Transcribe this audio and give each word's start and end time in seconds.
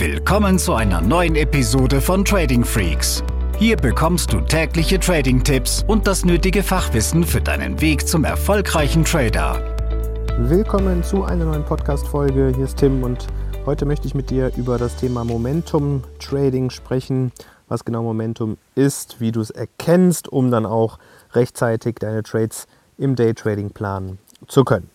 Willkommen 0.00 0.58
zu 0.58 0.72
einer 0.72 1.02
neuen 1.02 1.36
Episode 1.36 2.00
von 2.00 2.24
Trading 2.24 2.64
Freaks. 2.64 3.22
Hier 3.58 3.76
bekommst 3.76 4.32
du 4.32 4.40
tägliche 4.40 4.98
Trading-Tipps 4.98 5.84
und 5.86 6.06
das 6.06 6.24
nötige 6.24 6.62
Fachwissen 6.62 7.22
für 7.22 7.42
deinen 7.42 7.82
Weg 7.82 8.08
zum 8.08 8.24
erfolgreichen 8.24 9.04
Trader. 9.04 9.62
Willkommen 10.38 11.04
zu 11.04 11.24
einer 11.24 11.44
neuen 11.44 11.66
Podcast-Folge. 11.66 12.50
Hier 12.56 12.64
ist 12.64 12.78
Tim 12.78 13.02
und 13.02 13.26
heute 13.66 13.84
möchte 13.84 14.06
ich 14.06 14.14
mit 14.14 14.30
dir 14.30 14.50
über 14.56 14.78
das 14.78 14.96
Thema 14.96 15.22
Momentum 15.22 16.02
Trading 16.18 16.70
sprechen. 16.70 17.30
Was 17.68 17.84
genau 17.84 18.02
Momentum 18.02 18.56
ist, 18.74 19.20
wie 19.20 19.32
du 19.32 19.42
es 19.42 19.50
erkennst, 19.50 20.28
um 20.28 20.50
dann 20.50 20.64
auch 20.64 20.98
rechtzeitig 21.34 21.96
deine 21.96 22.22
Trades 22.22 22.68
im 22.96 23.16
Daytrading 23.16 23.68
planen 23.68 24.18
zu 24.48 24.64
können. 24.64 24.88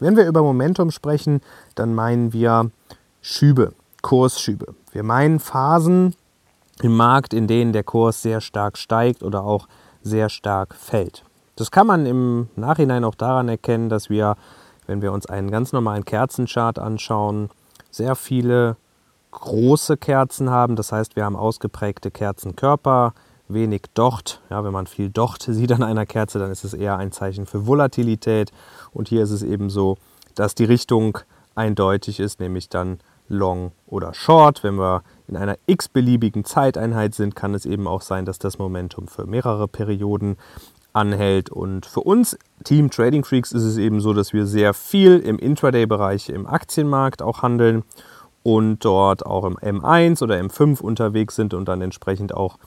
Wenn 0.00 0.16
wir 0.16 0.26
über 0.26 0.42
Momentum 0.42 0.90
sprechen, 0.90 1.40
dann 1.76 1.94
meinen 1.94 2.32
wir 2.32 2.72
Schübe, 3.22 3.74
Kursschübe. 4.02 4.74
Wir 4.92 5.02
meinen 5.02 5.40
Phasen 5.40 6.14
im 6.82 6.96
Markt, 6.96 7.34
in 7.34 7.46
denen 7.46 7.72
der 7.72 7.84
Kurs 7.84 8.22
sehr 8.22 8.40
stark 8.40 8.78
steigt 8.78 9.22
oder 9.22 9.44
auch 9.44 9.66
sehr 10.02 10.28
stark 10.28 10.74
fällt. 10.74 11.24
Das 11.56 11.70
kann 11.70 11.86
man 11.86 12.06
im 12.06 12.48
Nachhinein 12.54 13.04
auch 13.04 13.16
daran 13.16 13.48
erkennen, 13.48 13.88
dass 13.88 14.10
wir, 14.10 14.36
wenn 14.86 15.02
wir 15.02 15.12
uns 15.12 15.26
einen 15.26 15.50
ganz 15.50 15.72
normalen 15.72 16.04
Kerzenchart 16.04 16.78
anschauen, 16.78 17.50
sehr 17.90 18.14
viele 18.14 18.76
große 19.32 19.96
Kerzen 19.96 20.50
haben. 20.50 20.76
Das 20.76 20.92
heißt, 20.92 21.16
wir 21.16 21.24
haben 21.24 21.36
ausgeprägte 21.36 22.10
Kerzenkörper, 22.10 23.12
wenig 23.48 23.82
Docht. 23.94 24.40
Ja, 24.50 24.62
wenn 24.62 24.72
man 24.72 24.86
viel 24.86 25.10
Docht 25.10 25.42
sieht 25.42 25.72
an 25.72 25.82
einer 25.82 26.06
Kerze, 26.06 26.38
dann 26.38 26.50
ist 26.50 26.64
es 26.64 26.74
eher 26.74 26.96
ein 26.96 27.12
Zeichen 27.12 27.46
für 27.46 27.66
Volatilität. 27.66 28.52
Und 28.92 29.08
hier 29.08 29.22
ist 29.22 29.30
es 29.30 29.42
eben 29.42 29.68
so, 29.70 29.96
dass 30.34 30.54
die 30.54 30.64
Richtung 30.64 31.18
eindeutig 31.54 32.20
ist, 32.20 32.40
nämlich 32.40 32.68
dann 32.68 33.00
Long 33.28 33.72
oder 33.86 34.14
Short. 34.14 34.64
Wenn 34.64 34.76
wir 34.76 35.02
in 35.26 35.36
einer 35.36 35.56
x-beliebigen 35.66 36.44
Zeiteinheit 36.44 37.14
sind, 37.14 37.36
kann 37.36 37.54
es 37.54 37.66
eben 37.66 37.86
auch 37.86 38.02
sein, 38.02 38.24
dass 38.24 38.38
das 38.38 38.58
Momentum 38.58 39.08
für 39.08 39.26
mehrere 39.26 39.68
Perioden 39.68 40.36
anhält. 40.92 41.50
Und 41.50 41.86
für 41.86 42.00
uns 42.00 42.36
Team 42.64 42.90
Trading 42.90 43.24
Freaks 43.24 43.52
ist 43.52 43.64
es 43.64 43.76
eben 43.76 44.00
so, 44.00 44.12
dass 44.12 44.32
wir 44.32 44.46
sehr 44.46 44.74
viel 44.74 45.18
im 45.18 45.38
Intraday-Bereich 45.38 46.28
im 46.30 46.46
Aktienmarkt 46.46 47.22
auch 47.22 47.42
handeln 47.42 47.84
und 48.42 48.84
dort 48.84 49.26
auch 49.26 49.44
im 49.44 49.56
M1 49.58 50.22
oder 50.22 50.36
M5 50.36 50.80
unterwegs 50.80 51.36
sind 51.36 51.54
und 51.54 51.68
dann 51.68 51.82
entsprechend 51.82 52.34
auch 52.34 52.58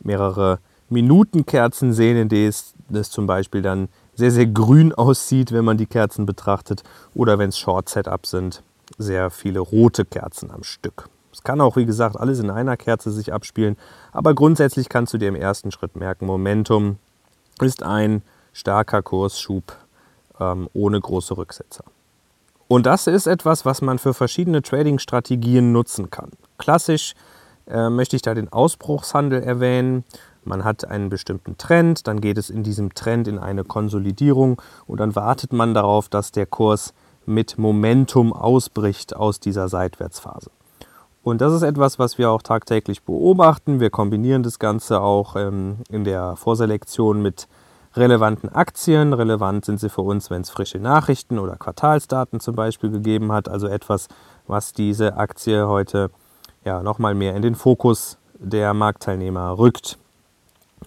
mehrere 0.00 0.58
Minutenkerzen 0.90 1.92
sehen, 1.92 2.16
in 2.16 2.28
denen 2.28 2.52
es, 2.92 3.10
zum 3.10 3.26
Beispiel 3.26 3.62
dann 3.62 3.88
sehr, 4.14 4.30
sehr 4.30 4.46
grün 4.46 4.92
aussieht, 4.94 5.52
wenn 5.52 5.64
man 5.64 5.76
die 5.76 5.86
Kerzen 5.86 6.26
betrachtet 6.26 6.82
oder 7.14 7.38
wenn 7.38 7.48
es 7.48 7.58
Short-Setup 7.58 8.26
sind, 8.26 8.62
sehr 8.98 9.30
viele 9.30 9.60
rote 9.60 10.04
Kerzen 10.04 10.50
am 10.50 10.62
Stück. 10.62 11.08
Es 11.32 11.42
kann 11.42 11.60
auch, 11.60 11.76
wie 11.76 11.86
gesagt, 11.86 12.16
alles 12.16 12.38
in 12.38 12.50
einer 12.50 12.76
Kerze 12.76 13.10
sich 13.10 13.32
abspielen, 13.32 13.76
aber 14.12 14.34
grundsätzlich 14.34 14.88
kannst 14.88 15.12
du 15.12 15.18
dir 15.18 15.28
im 15.28 15.34
ersten 15.34 15.72
Schritt 15.72 15.96
merken, 15.96 16.26
Momentum 16.26 16.98
ist 17.60 17.82
ein 17.82 18.22
starker 18.52 19.02
Kursschub 19.02 19.76
ähm, 20.38 20.68
ohne 20.72 21.00
große 21.00 21.36
Rücksetzer. 21.36 21.84
Und 22.68 22.86
das 22.86 23.06
ist 23.06 23.26
etwas, 23.26 23.64
was 23.64 23.82
man 23.82 23.98
für 23.98 24.14
verschiedene 24.14 24.62
Trading-Strategien 24.62 25.72
nutzen 25.72 26.10
kann. 26.10 26.30
Klassisch 26.58 27.14
äh, 27.66 27.90
möchte 27.90 28.16
ich 28.16 28.22
da 28.22 28.34
den 28.34 28.52
Ausbruchshandel 28.52 29.42
erwähnen. 29.42 30.04
Man 30.44 30.64
hat 30.64 30.84
einen 30.84 31.08
bestimmten 31.08 31.56
Trend, 31.56 32.06
dann 32.06 32.20
geht 32.20 32.38
es 32.38 32.50
in 32.50 32.62
diesem 32.62 32.94
Trend 32.94 33.28
in 33.28 33.38
eine 33.38 33.64
Konsolidierung 33.64 34.60
und 34.86 35.00
dann 35.00 35.14
wartet 35.14 35.52
man 35.52 35.74
darauf, 35.74 36.08
dass 36.08 36.32
der 36.32 36.46
Kurs 36.46 36.94
mit 37.26 37.58
Momentum 37.58 38.32
ausbricht 38.32 39.16
aus 39.16 39.40
dieser 39.40 39.68
Seitwärtsphase. 39.68 40.50
Und 41.22 41.40
das 41.40 41.54
ist 41.54 41.62
etwas, 41.62 41.98
was 41.98 42.18
wir 42.18 42.30
auch 42.30 42.42
tagtäglich 42.42 43.02
beobachten. 43.02 43.80
Wir 43.80 43.90
kombinieren 43.90 44.42
das 44.42 44.58
Ganze 44.58 45.00
auch 45.00 45.36
ähm, 45.36 45.78
in 45.88 46.04
der 46.04 46.36
Vorselektion 46.36 47.22
mit 47.22 47.48
relevanten 47.94 48.50
Aktien. 48.50 49.14
Relevant 49.14 49.64
sind 49.64 49.80
sie 49.80 49.88
für 49.88 50.02
uns, 50.02 50.30
wenn 50.30 50.42
es 50.42 50.50
frische 50.50 50.78
Nachrichten 50.78 51.38
oder 51.38 51.56
Quartalsdaten 51.56 52.40
zum 52.40 52.54
Beispiel 52.54 52.90
gegeben 52.90 53.32
hat. 53.32 53.48
Also 53.48 53.68
etwas, 53.68 54.08
was 54.46 54.74
diese 54.74 55.16
Aktie 55.16 55.66
heute 55.66 56.10
ja, 56.64 56.82
nochmal 56.82 57.14
mehr 57.14 57.34
in 57.34 57.42
den 57.42 57.54
Fokus 57.54 58.18
der 58.38 58.74
Marktteilnehmer 58.74 59.56
rückt. 59.58 59.98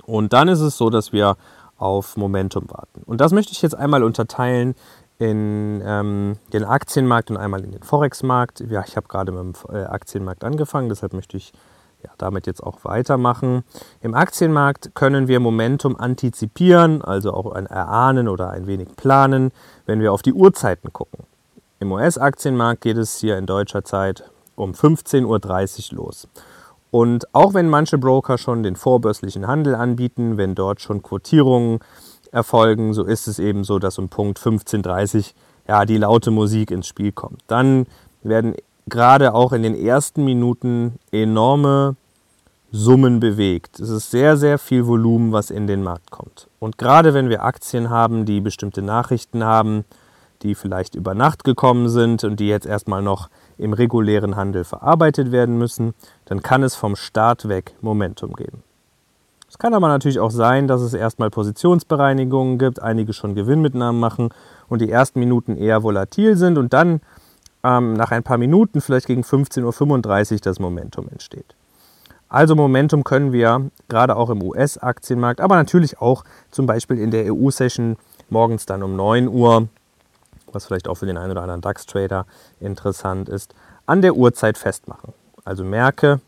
Und 0.05 0.33
dann 0.33 0.47
ist 0.47 0.59
es 0.59 0.77
so, 0.77 0.89
dass 0.91 1.11
wir 1.11 1.35
auf 1.77 2.17
Momentum 2.17 2.65
warten. 2.69 3.01
Und 3.05 3.21
das 3.21 3.31
möchte 3.31 3.51
ich 3.51 3.61
jetzt 3.61 3.75
einmal 3.75 4.03
unterteilen 4.03 4.75
in 5.19 5.81
ähm, 5.83 6.37
den 6.53 6.63
Aktienmarkt 6.63 7.31
und 7.31 7.37
einmal 7.37 7.63
in 7.63 7.71
den 7.71 7.83
Forex-Markt. 7.83 8.61
Ja, 8.69 8.83
ich 8.85 8.95
habe 8.95 9.07
gerade 9.07 9.31
mit 9.31 9.41
dem 9.41 9.75
äh, 9.75 9.83
Aktienmarkt 9.85 10.43
angefangen, 10.43 10.89
deshalb 10.89 11.13
möchte 11.13 11.37
ich 11.37 11.53
ja, 12.03 12.11
damit 12.17 12.45
jetzt 12.45 12.61
auch 12.61 12.83
weitermachen. 12.83 13.63
Im 14.01 14.13
Aktienmarkt 14.13 14.93
können 14.93 15.27
wir 15.27 15.39
Momentum 15.39 15.95
antizipieren, 15.95 17.01
also 17.01 17.33
auch 17.33 17.51
ein 17.51 17.65
Erahnen 17.65 18.27
oder 18.27 18.51
ein 18.51 18.67
wenig 18.67 18.95
planen, 18.95 19.51
wenn 19.85 19.99
wir 19.99 20.13
auf 20.13 20.21
die 20.21 20.33
Uhrzeiten 20.33 20.93
gucken. 20.93 21.25
Im 21.79 21.91
US-Aktienmarkt 21.91 22.81
geht 22.81 22.97
es 22.97 23.17
hier 23.19 23.37
in 23.37 23.45
deutscher 23.45 23.83
Zeit 23.83 24.23
um 24.55 24.71
15.30 24.71 25.91
Uhr 25.91 25.97
los. 25.97 26.27
Und 26.89 27.33
auch 27.33 27.53
wenn 27.53 27.69
manche 27.69 27.97
Broker 27.97 28.37
schon 28.37 28.63
den 28.63 28.75
vorbörslichen 28.75 29.45
Handel 29.45 29.75
anbieten, 29.75 30.37
wenn 30.37 30.55
dort 30.55 30.81
schon 30.81 31.03
Quotierungen 31.03 31.79
erfolgen, 32.31 32.93
so 32.93 33.03
ist 33.03 33.27
es 33.27 33.39
eben 33.39 33.63
so, 33.63 33.79
dass 33.79 33.97
um 33.97 34.09
Punkt 34.09 34.39
15.30 34.39 35.17
Uhr 35.17 35.23
ja, 35.67 35.85
die 35.85 35.97
laute 35.97 36.31
Musik 36.31 36.71
ins 36.71 36.87
Spiel 36.87 37.11
kommt. 37.11 37.41
Dann 37.47 37.87
werden 38.23 38.55
gerade 38.87 39.33
auch 39.33 39.51
in 39.51 39.63
den 39.63 39.75
ersten 39.75 40.23
Minuten 40.23 40.99
enorme 41.11 41.95
Summen 42.71 43.19
bewegt. 43.19 43.79
Es 43.79 43.89
ist 43.89 44.11
sehr, 44.11 44.37
sehr 44.37 44.57
viel 44.57 44.87
Volumen, 44.87 45.31
was 45.31 45.51
in 45.51 45.67
den 45.67 45.83
Markt 45.83 46.11
kommt. 46.11 46.47
Und 46.59 46.77
gerade 46.77 47.13
wenn 47.13 47.29
wir 47.29 47.43
Aktien 47.43 47.89
haben, 47.89 48.25
die 48.25 48.41
bestimmte 48.41 48.81
Nachrichten 48.81 49.43
haben, 49.43 49.85
die 50.41 50.53
vielleicht 50.53 50.95
über 50.95 51.15
Nacht 51.15 51.43
gekommen 51.43 51.89
sind 51.89 52.23
und 52.23 52.39
die 52.39 52.47
jetzt 52.47 52.65
erstmal 52.65 53.01
noch 53.01 53.29
im 53.57 53.73
regulären 53.73 54.35
Handel 54.35 54.63
verarbeitet 54.63 55.31
werden 55.31 55.57
müssen, 55.57 55.93
dann 56.25 56.41
kann 56.41 56.61
es 56.61 56.75
vom 56.75 56.95
Start 56.95 57.47
weg 57.47 57.75
Momentum 57.81 58.33
geben. 58.33 58.63
Es 59.49 59.57
kann 59.57 59.73
aber 59.73 59.87
natürlich 59.87 60.19
auch 60.19 60.31
sein, 60.31 60.67
dass 60.67 60.81
es 60.81 60.93
erstmal 60.93 61.29
Positionsbereinigungen 61.29 62.57
gibt, 62.57 62.81
einige 62.81 63.13
schon 63.13 63.33
Gewinnmitnahmen 63.33 63.99
machen 63.99 64.29
und 64.67 64.81
die 64.81 64.91
ersten 64.91 65.19
Minuten 65.19 65.55
eher 65.55 65.83
volatil 65.83 66.35
sind 66.35 66.57
und 66.57 66.73
dann 66.73 67.01
ähm, 67.63 67.93
nach 67.93 68.11
ein 68.11 68.23
paar 68.23 68.37
Minuten, 68.37 68.81
vielleicht 68.81 69.07
gegen 69.07 69.21
15.35 69.21 70.33
Uhr, 70.33 70.39
das 70.41 70.59
Momentum 70.59 71.07
entsteht. 71.09 71.55
Also 72.29 72.55
Momentum 72.55 73.05
können 73.05 73.31
wir 73.31 73.71
gerade 73.87 74.17
auch 74.17 74.29
im 74.29 74.43
US-Aktienmarkt, 74.43 75.39
aber 75.39 75.55
natürlich 75.55 76.01
auch 76.01 76.25
zum 76.51 76.65
Beispiel 76.65 76.99
in 76.99 77.11
der 77.11 77.33
EU-Session 77.33 77.95
morgens 78.29 78.65
dann 78.65 78.83
um 78.83 78.97
9 78.97 79.29
Uhr 79.29 79.69
was 80.51 80.65
vielleicht 80.65 80.87
auch 80.87 80.95
für 80.95 81.05
den 81.05 81.17
einen 81.17 81.31
oder 81.31 81.41
anderen 81.41 81.61
DAX-Trader 81.61 82.25
interessant 82.59 83.29
ist, 83.29 83.53
an 83.85 84.01
der 84.01 84.15
Uhrzeit 84.15 84.57
festmachen. 84.57 85.13
Also 85.43 85.63
merke, 85.63 86.19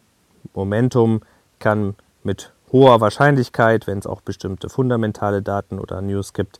Momentum 0.53 1.21
kann 1.59 1.95
mit 2.23 2.51
hoher 2.71 3.01
Wahrscheinlichkeit, 3.01 3.87
wenn 3.87 3.99
es 3.99 4.07
auch 4.07 4.21
bestimmte 4.21 4.69
fundamentale 4.69 5.41
Daten 5.41 5.79
oder 5.79 6.01
News 6.01 6.33
gibt, 6.33 6.59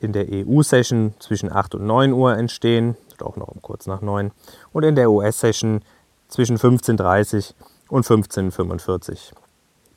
in 0.00 0.12
der 0.12 0.26
EU-Session 0.30 1.14
zwischen 1.18 1.52
8 1.52 1.74
und 1.74 1.86
9 1.86 2.12
Uhr 2.12 2.36
entstehen, 2.36 2.96
oder 3.14 3.26
auch 3.26 3.36
noch 3.36 3.48
kurz 3.62 3.86
nach 3.86 4.00
9, 4.00 4.30
und 4.72 4.82
in 4.84 4.94
der 4.94 5.10
US-Session 5.10 5.82
zwischen 6.28 6.56
15.30 6.56 7.54
und 7.88 8.06
15.45 8.06 9.32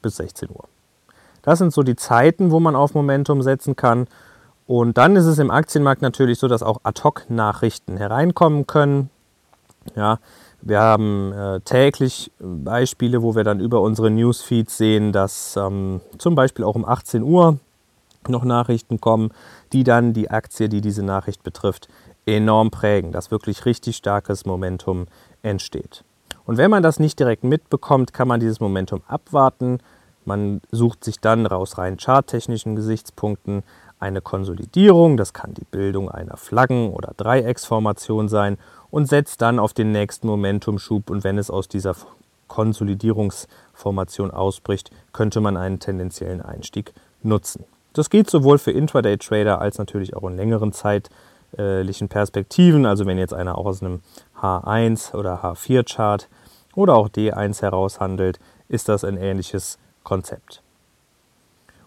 bis 0.02 0.16
16 0.16 0.50
Uhr. 0.50 0.66
Das 1.42 1.60
sind 1.60 1.74
so 1.74 1.84
die 1.84 1.96
Zeiten, 1.96 2.52
wo 2.52 2.60
man 2.60 2.76
auf 2.76 2.94
Momentum 2.94 3.42
setzen 3.42 3.76
kann. 3.76 4.08
Und 4.68 4.98
dann 4.98 5.16
ist 5.16 5.26
es 5.26 5.40
im 5.40 5.52
Aktienmarkt 5.52 6.02
natürlich 6.02 6.40
so, 6.40 6.48
dass 6.48 6.64
auch 6.64 6.80
Ad-Hoc-Nachrichten 6.84 7.98
hereinkommen 7.98 8.68
können. 8.68 9.10
Ja, 9.96 10.20
wir 10.62 10.80
haben 10.80 11.34
äh, 11.34 11.60
täglich 11.62 12.32
Beispiele, 12.40 13.22
wo 13.22 13.36
wir 13.36 13.44
dann 13.44 13.60
über 13.60 13.82
unsere 13.82 14.12
Newsfeeds 14.12 14.78
sehen, 14.78 15.12
dass 15.12 15.56
ähm, 15.56 16.02
zum 16.18 16.36
Beispiel 16.36 16.66
auch 16.66 16.76
um 16.76 16.86
18 16.86 17.24
Uhr 17.24 17.58
noch 18.28 18.44
Nachrichten 18.44 19.02
kommen, 19.02 19.32
die 19.74 19.84
dann 19.84 20.14
die 20.14 20.30
Aktie, 20.30 20.70
die 20.70 20.82
diese 20.82 21.04
Nachricht 21.04 21.44
betrifft, 21.44 21.88
enorm 22.26 22.70
prägen, 22.70 23.12
dass 23.12 23.32
wirklich 23.32 23.66
richtig 23.66 23.98
starkes 23.98 24.46
Momentum 24.46 25.08
entsteht. 25.42 26.04
Und 26.46 26.58
wenn 26.58 26.72
man 26.72 26.84
das 26.84 27.00
nicht 27.00 27.20
direkt 27.20 27.44
mitbekommt, 27.44 28.14
kann 28.14 28.28
man 28.28 28.40
dieses 28.40 28.60
Momentum 28.60 29.02
abwarten. 29.08 29.80
Man 30.26 30.62
sucht 30.72 31.04
sich 31.04 31.20
dann 31.20 31.46
raus 31.46 31.78
rein 31.78 31.98
charttechnischen 31.98 32.76
Gesichtspunkten 32.76 33.64
eine 34.00 34.22
Konsolidierung, 34.22 35.16
das 35.16 35.32
kann 35.32 35.54
die 35.54 35.64
Bildung 35.64 36.10
einer 36.10 36.36
Flaggen- 36.36 36.92
oder 36.92 37.14
Dreiecksformation 37.16 38.30
sein 38.30 38.58
und 38.92 39.08
setzt 39.08 39.42
dann 39.42 39.58
auf 39.58 39.74
den 39.74 39.92
nächsten 39.92 40.28
Momentumschub 40.28 41.10
und 41.10 41.24
wenn 41.24 41.38
es 41.38 41.50
aus 41.50 41.68
dieser 41.68 41.96
Konsolidierungsformation 42.48 44.30
ausbricht, 44.30 44.92
könnte 45.14 45.42
man 45.42 45.58
einen 45.58 45.80
tendenziellen 45.80 46.42
Einstieg 46.42 46.94
nutzen. 47.24 47.64
Das 47.94 48.10
geht 48.10 48.30
sowohl 48.30 48.58
für 48.58 48.72
Intraday-Trader 48.72 49.60
als 49.60 49.78
natürlich 49.78 50.16
auch 50.16 50.24
in 50.30 50.36
längeren 50.36 50.74
zeitlichen 50.74 52.10
Perspektiven. 52.10 52.86
Also 52.86 53.06
wenn 53.06 53.18
jetzt 53.18 53.34
einer 53.34 53.58
auch 53.58 53.66
aus 53.66 53.82
einem 53.82 54.02
H1 54.40 55.16
oder 55.16 55.44
H4-Chart 55.44 56.28
oder 56.76 56.96
auch 56.96 57.10
D1 57.10 57.62
heraushandelt, 57.62 58.40
ist 58.68 58.90
das 58.90 59.04
ein 59.04 59.18
ähnliches 59.18 59.78
Konzept. 60.04 60.62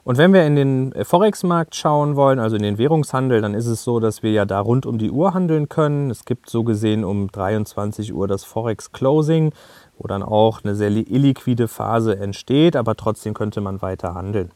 Und 0.04 0.18
wenn 0.18 0.34
wir 0.34 0.46
in 0.46 0.54
den 0.54 0.94
Forex-Markt 1.02 1.74
schauen 1.74 2.14
wollen, 2.14 2.38
also 2.38 2.56
in 2.56 2.62
den 2.62 2.76
Währungshandel, 2.76 3.40
dann 3.40 3.54
ist 3.54 3.66
es 3.66 3.84
so, 3.84 4.00
dass 4.00 4.22
wir 4.22 4.32
ja 4.32 4.44
da 4.44 4.60
rund 4.60 4.84
um 4.84 4.98
die 4.98 5.10
Uhr 5.10 5.32
handeln 5.32 5.70
können. 5.70 6.10
Es 6.10 6.26
gibt 6.26 6.50
so 6.50 6.62
gesehen 6.62 7.04
um 7.04 7.32
23 7.32 8.12
Uhr 8.12 8.28
das 8.28 8.44
Forex-Closing, 8.44 9.52
wo 9.98 10.06
dann 10.06 10.22
auch 10.22 10.62
eine 10.62 10.74
sehr 10.74 10.90
illiquide 10.90 11.68
Phase 11.68 12.18
entsteht, 12.18 12.76
aber 12.76 12.96
trotzdem 12.96 13.32
könnte 13.32 13.62
man 13.62 13.80
weiter 13.80 14.14
handeln. 14.14 14.50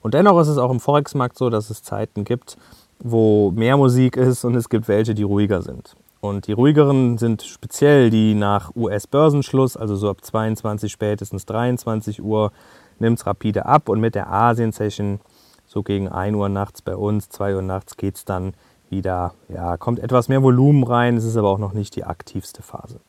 Und 0.00 0.14
dennoch 0.14 0.40
ist 0.40 0.48
es 0.48 0.56
auch 0.56 0.70
im 0.70 0.80
Forex-Markt 0.80 1.36
so, 1.36 1.50
dass 1.50 1.68
es 1.68 1.82
Zeiten 1.82 2.24
gibt, 2.24 2.56
wo 2.98 3.50
mehr 3.50 3.76
Musik 3.76 4.16
ist 4.16 4.44
und 4.44 4.54
es 4.54 4.70
gibt 4.70 4.88
welche, 4.88 5.14
die 5.14 5.22
ruhiger 5.22 5.60
sind. 5.60 5.96
Und 6.20 6.46
die 6.46 6.52
ruhigeren 6.52 7.18
sind 7.18 7.42
speziell 7.42 8.08
die 8.08 8.34
nach 8.34 8.74
US-Börsenschluss, 8.74 9.76
also 9.76 9.96
so 9.96 10.08
ab 10.08 10.24
22 10.24 10.90
spätestens 10.90 11.44
23 11.44 12.22
Uhr 12.22 12.52
nimmt 13.00 13.18
es 13.18 13.26
rapide 13.26 13.66
ab 13.66 13.88
und 13.88 14.00
mit 14.00 14.14
der 14.14 14.30
Asien-Session 14.30 15.20
so 15.66 15.82
gegen 15.82 16.08
1 16.08 16.34
Uhr 16.36 16.48
nachts 16.48 16.82
bei 16.82 16.96
uns, 16.96 17.28
2 17.28 17.56
Uhr 17.56 17.62
nachts 17.62 17.96
geht 17.96 18.16
es 18.16 18.24
dann 18.24 18.54
wieder, 18.90 19.34
ja, 19.48 19.76
kommt 19.76 19.98
etwas 19.98 20.28
mehr 20.28 20.42
Volumen 20.42 20.82
rein, 20.82 21.16
es 21.16 21.24
ist 21.24 21.36
aber 21.36 21.48
auch 21.48 21.58
noch 21.58 21.74
nicht 21.74 21.94
die 21.96 22.04
aktivste 22.04 22.62
Phase. 22.62 23.00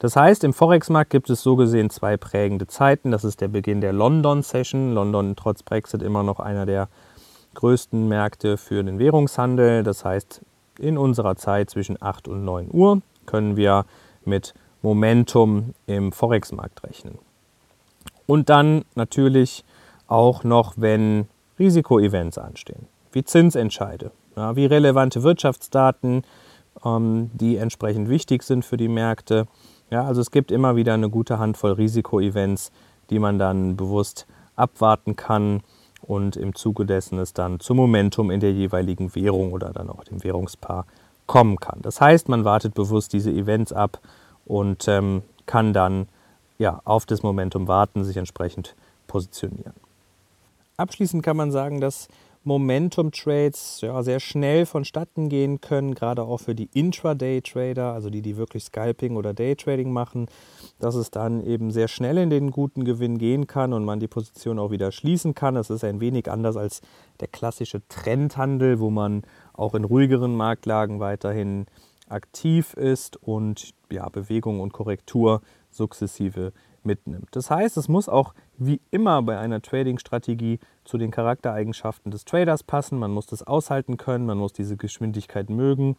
Das 0.00 0.16
heißt, 0.16 0.44
im 0.44 0.54
Forex-Markt 0.54 1.10
gibt 1.10 1.28
es 1.28 1.42
so 1.42 1.56
gesehen 1.56 1.90
zwei 1.90 2.16
prägende 2.16 2.66
Zeiten. 2.66 3.10
Das 3.10 3.22
ist 3.22 3.42
der 3.42 3.48
Beginn 3.48 3.82
der 3.82 3.92
London-Session. 3.92 4.94
London 4.94 5.36
trotz 5.36 5.62
Brexit 5.62 6.02
immer 6.02 6.22
noch 6.22 6.40
einer 6.40 6.64
der 6.64 6.88
größten 7.52 8.08
Märkte 8.08 8.56
für 8.56 8.82
den 8.82 8.98
Währungshandel. 8.98 9.82
Das 9.82 10.02
heißt, 10.02 10.40
in 10.78 10.96
unserer 10.96 11.36
Zeit 11.36 11.68
zwischen 11.68 12.00
8 12.00 12.28
und 12.28 12.46
9 12.46 12.70
Uhr 12.72 13.02
können 13.26 13.56
wir 13.56 13.84
mit 14.24 14.54
Momentum 14.80 15.74
im 15.86 16.12
Forex-Markt 16.12 16.82
rechnen. 16.82 17.18
Und 18.30 18.48
dann 18.48 18.84
natürlich 18.94 19.64
auch 20.06 20.44
noch, 20.44 20.74
wenn 20.76 21.26
Risikoevents 21.58 22.38
anstehen, 22.38 22.86
wie 23.10 23.24
Zinsentscheide, 23.24 24.12
ja, 24.36 24.54
wie 24.54 24.66
relevante 24.66 25.24
Wirtschaftsdaten, 25.24 26.22
ähm, 26.84 27.32
die 27.34 27.56
entsprechend 27.56 28.08
wichtig 28.08 28.44
sind 28.44 28.64
für 28.64 28.76
die 28.76 28.86
Märkte. 28.86 29.48
Ja, 29.90 30.04
also 30.04 30.20
es 30.20 30.30
gibt 30.30 30.52
immer 30.52 30.76
wieder 30.76 30.94
eine 30.94 31.10
gute 31.10 31.40
Handvoll 31.40 31.72
Risikoevents, 31.72 32.70
die 33.10 33.18
man 33.18 33.40
dann 33.40 33.76
bewusst 33.76 34.28
abwarten 34.54 35.16
kann 35.16 35.62
und 36.00 36.36
im 36.36 36.54
Zuge 36.54 36.86
dessen 36.86 37.18
es 37.18 37.32
dann 37.32 37.58
zum 37.58 37.78
Momentum 37.78 38.30
in 38.30 38.38
der 38.38 38.52
jeweiligen 38.52 39.12
Währung 39.16 39.52
oder 39.52 39.72
dann 39.72 39.90
auch 39.90 40.04
dem 40.04 40.22
Währungspaar 40.22 40.86
kommen 41.26 41.56
kann. 41.56 41.80
Das 41.82 42.00
heißt, 42.00 42.28
man 42.28 42.44
wartet 42.44 42.74
bewusst 42.74 43.12
diese 43.12 43.32
Events 43.32 43.72
ab 43.72 43.98
und 44.44 44.86
ähm, 44.86 45.22
kann 45.46 45.72
dann 45.72 46.06
ja, 46.60 46.82
auf 46.84 47.06
das 47.06 47.22
Momentum 47.22 47.68
warten, 47.68 48.04
sich 48.04 48.18
entsprechend 48.18 48.76
positionieren. 49.06 49.72
Abschließend 50.76 51.22
kann 51.22 51.36
man 51.36 51.50
sagen, 51.50 51.80
dass 51.80 52.08
Momentum-Trades 52.44 53.80
ja, 53.80 54.02
sehr 54.02 54.20
schnell 54.20 54.66
vonstatten 54.66 55.30
gehen 55.30 55.62
können, 55.62 55.94
gerade 55.94 56.22
auch 56.22 56.38
für 56.38 56.54
die 56.54 56.68
Intraday-Trader, 56.72 57.94
also 57.94 58.10
die, 58.10 58.20
die 58.20 58.36
wirklich 58.36 58.64
Scalping 58.64 59.16
oder 59.16 59.32
Daytrading 59.32 59.90
machen, 59.90 60.26
dass 60.78 60.96
es 60.96 61.10
dann 61.10 61.42
eben 61.46 61.70
sehr 61.70 61.88
schnell 61.88 62.18
in 62.18 62.28
den 62.28 62.50
guten 62.50 62.84
Gewinn 62.84 63.16
gehen 63.16 63.46
kann 63.46 63.72
und 63.72 63.86
man 63.86 63.98
die 63.98 64.08
Position 64.08 64.58
auch 64.58 64.70
wieder 64.70 64.92
schließen 64.92 65.34
kann. 65.34 65.54
Das 65.54 65.70
ist 65.70 65.82
ein 65.82 66.00
wenig 66.00 66.30
anders 66.30 66.58
als 66.58 66.82
der 67.20 67.28
klassische 67.28 67.80
Trendhandel, 67.88 68.80
wo 68.80 68.90
man 68.90 69.22
auch 69.54 69.74
in 69.74 69.84
ruhigeren 69.84 70.36
Marktlagen 70.36 71.00
weiterhin 71.00 71.66
aktiv 72.10 72.74
ist 72.74 73.16
und 73.22 73.72
ja, 73.90 74.08
Bewegung 74.08 74.60
und 74.60 74.72
Korrektur 74.72 75.40
sukzessive 75.70 76.52
mitnimmt. 76.82 77.28
Das 77.32 77.50
heißt, 77.50 77.76
es 77.76 77.88
muss 77.88 78.08
auch 78.08 78.34
wie 78.56 78.80
immer 78.90 79.22
bei 79.22 79.38
einer 79.38 79.62
Trading-Strategie 79.62 80.58
zu 80.84 80.98
den 80.98 81.10
Charaktereigenschaften 81.10 82.10
des 82.10 82.24
Traders 82.24 82.62
passen. 82.62 82.98
Man 82.98 83.12
muss 83.12 83.26
das 83.26 83.42
aushalten 83.42 83.96
können, 83.96 84.26
man 84.26 84.38
muss 84.38 84.52
diese 84.52 84.76
Geschwindigkeit 84.76 85.50
mögen. 85.50 85.96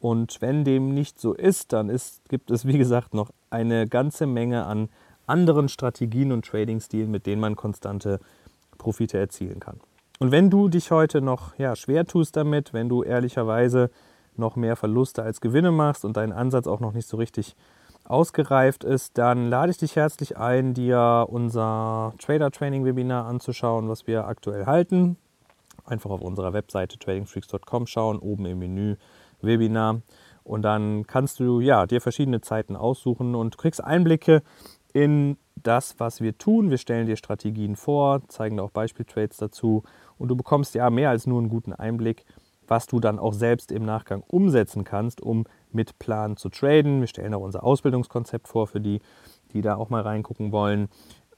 Und 0.00 0.40
wenn 0.40 0.64
dem 0.64 0.94
nicht 0.94 1.20
so 1.20 1.34
ist, 1.34 1.72
dann 1.72 1.90
ist, 1.90 2.28
gibt 2.28 2.50
es, 2.50 2.66
wie 2.66 2.78
gesagt, 2.78 3.12
noch 3.12 3.30
eine 3.50 3.86
ganze 3.86 4.26
Menge 4.26 4.64
an 4.64 4.88
anderen 5.26 5.68
Strategien 5.68 6.32
und 6.32 6.44
Trading-Stilen, 6.44 7.10
mit 7.10 7.26
denen 7.26 7.40
man 7.40 7.54
konstante 7.54 8.18
Profite 8.78 9.18
erzielen 9.18 9.60
kann. 9.60 9.78
Und 10.18 10.32
wenn 10.32 10.50
du 10.50 10.68
dich 10.68 10.90
heute 10.90 11.20
noch 11.20 11.56
ja, 11.58 11.76
schwer 11.76 12.06
tust 12.06 12.36
damit, 12.36 12.72
wenn 12.72 12.88
du 12.88 13.02
ehrlicherweise 13.02 13.90
noch 14.36 14.56
mehr 14.56 14.76
Verluste 14.76 15.22
als 15.22 15.40
Gewinne 15.40 15.70
machst 15.70 16.04
und 16.04 16.16
dein 16.16 16.32
Ansatz 16.32 16.66
auch 16.66 16.80
noch 16.80 16.92
nicht 16.92 17.08
so 17.08 17.16
richtig 17.16 17.56
ausgereift 18.10 18.84
ist, 18.84 19.16
dann 19.16 19.48
lade 19.48 19.70
ich 19.70 19.78
dich 19.78 19.96
herzlich 19.96 20.36
ein, 20.36 20.74
dir 20.74 21.26
unser 21.28 22.12
Trader 22.18 22.50
Training 22.50 22.84
Webinar 22.84 23.26
anzuschauen, 23.26 23.88
was 23.88 24.06
wir 24.06 24.26
aktuell 24.26 24.66
halten. 24.66 25.16
Einfach 25.84 26.10
auf 26.10 26.20
unserer 26.20 26.52
Webseite 26.52 26.98
tradingfreaks.com 26.98 27.86
schauen, 27.86 28.18
oben 28.18 28.46
im 28.46 28.58
Menü 28.58 28.96
Webinar. 29.40 30.02
Und 30.42 30.62
dann 30.62 31.06
kannst 31.06 31.40
du 31.40 31.60
ja, 31.60 31.86
dir 31.86 32.00
verschiedene 32.00 32.40
Zeiten 32.40 32.76
aussuchen 32.76 33.34
und 33.34 33.56
kriegst 33.56 33.82
Einblicke 33.82 34.42
in 34.92 35.36
das, 35.54 35.98
was 35.98 36.20
wir 36.20 36.36
tun. 36.36 36.70
Wir 36.70 36.78
stellen 36.78 37.06
dir 37.06 37.16
Strategien 37.16 37.76
vor, 37.76 38.22
zeigen 38.28 38.58
auch 38.60 38.70
Beispieltrades 38.70 39.36
dazu 39.36 39.82
und 40.18 40.28
du 40.28 40.36
bekommst 40.36 40.74
ja 40.74 40.90
mehr 40.90 41.10
als 41.10 41.26
nur 41.26 41.38
einen 41.38 41.48
guten 41.48 41.72
Einblick 41.72 42.24
was 42.70 42.86
du 42.86 43.00
dann 43.00 43.18
auch 43.18 43.34
selbst 43.34 43.72
im 43.72 43.84
Nachgang 43.84 44.22
umsetzen 44.28 44.84
kannst, 44.84 45.20
um 45.20 45.44
mit 45.72 45.98
Plan 45.98 46.36
zu 46.36 46.48
traden. 46.48 47.00
Wir 47.00 47.08
stellen 47.08 47.34
auch 47.34 47.40
unser 47.40 47.64
Ausbildungskonzept 47.64 48.46
vor 48.46 48.68
für 48.68 48.80
die, 48.80 49.00
die 49.52 49.60
da 49.60 49.74
auch 49.74 49.90
mal 49.90 50.02
reingucken 50.02 50.52
wollen. 50.52 50.88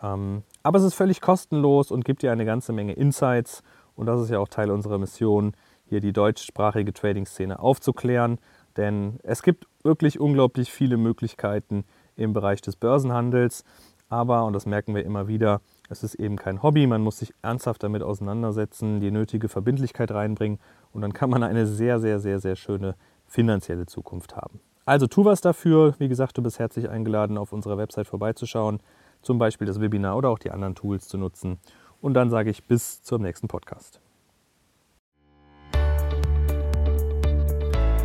Ähm, 0.03 0.43
aber 0.63 0.79
es 0.79 0.85
ist 0.85 0.95
völlig 0.95 1.23
kostenlos 1.23 1.91
und 1.91 2.05
gibt 2.05 2.23
dir 2.23 2.33
eine 2.33 2.45
ganze 2.45 2.75
Menge 2.75 2.93
Insights. 2.93 3.63
Und 3.97 4.07
das 4.07 4.21
ist 4.21 4.29
ja 4.29 4.39
auch 4.39 4.49
Teil 4.49 4.71
unserer 4.71 4.99
Mission, 4.99 5.55
hier 5.87 6.01
die 6.01 6.13
deutschsprachige 6.13 6.93
Trading-Szene 6.93 7.59
aufzuklären. 7.59 8.39
Denn 8.77 9.19
es 9.23 9.43
gibt 9.43 9.67
wirklich 9.83 10.21
unglaublich 10.21 10.71
viele 10.71 10.99
Möglichkeiten 10.99 11.85
im 12.15 12.35
Bereich 12.35 12.61
des 12.61 12.77
Börsenhandels. 12.77 13.65
Aber, 14.11 14.45
und 14.45 14.53
das 14.53 14.67
merken 14.67 14.95
wir 14.95 15.03
immer 15.07 15.29
wieder, 15.29 15.63
es 15.89 16.03
ist 16.03 16.15
eben 16.17 16.37
kein 16.37 16.63
Hobby. 16.63 16.87
Man 16.87 17.01
muss 17.01 17.21
sich 17.21 17.33
ernsthaft 17.41 17.83
damit 17.83 18.03
auseinandersetzen, 18.03 19.01
die 19.01 19.11
nötige 19.11 19.49
Verbindlichkeit 19.49 20.11
reinbringen 20.11 20.59
und 20.93 21.03
dann 21.03 21.13
kann 21.13 21.31
man 21.31 21.43
eine 21.43 21.67
sehr, 21.67 22.01
sehr, 22.01 22.19
sehr, 22.21 22.39
sehr 22.39 22.57
schöne 22.57 22.95
finanzielle 23.27 23.87
Zukunft 23.87 24.37
haben. 24.37 24.61
Also 24.85 25.07
tu 25.07 25.25
was 25.25 25.41
dafür. 25.41 25.95
Wie 25.99 26.09
gesagt, 26.09 26.37
du 26.37 26.43
bist 26.43 26.59
herzlich 26.59 26.89
eingeladen, 26.89 27.39
auf 27.39 27.53
unserer 27.53 27.79
Website 27.79 28.07
vorbeizuschauen, 28.07 28.81
zum 29.23 29.39
Beispiel 29.39 29.67
das 29.67 29.81
Webinar 29.81 30.17
oder 30.17 30.31
auch 30.31 30.39
die 30.39 30.51
anderen 30.51 30.75
Tools 30.75 31.09
zu 31.09 31.19
nutzen. 31.19 31.59
Und 32.01 32.15
dann 32.15 32.31
sage 32.31 32.51
ich 32.51 32.65
bis 32.65 33.03
zum 33.03 33.23
nächsten 33.23 33.49
Podcast. 33.49 34.01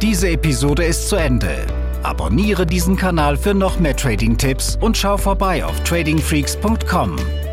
Diese 0.01 0.29
Episode 0.29 0.85
ist 0.85 1.09
zu 1.09 1.15
Ende. 1.15 1.65
Abonniere 2.03 2.67
diesen 2.67 2.95
Kanal 2.95 3.35
für 3.35 3.55
noch 3.55 3.79
mehr 3.79 3.95
Trading-Tipps 3.95 4.77
und 4.79 4.95
schau 4.95 5.17
vorbei 5.17 5.65
auf 5.65 5.83
tradingfreaks.com. 5.83 7.46